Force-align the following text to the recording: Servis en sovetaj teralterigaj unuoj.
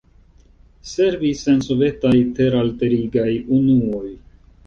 Servis 0.91 1.43
en 1.51 1.59
sovetaj 1.67 2.15
teralterigaj 2.39 3.29
unuoj. 3.59 4.09